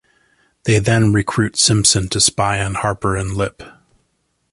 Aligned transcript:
They 0.63 0.79
then 0.79 1.13
recruit 1.13 1.57
Simpson 1.59 2.09
to 2.09 2.19
spy 2.19 2.59
on 2.59 2.73
Harper 2.73 3.15
and 3.15 3.35
Lipp. 3.37 3.61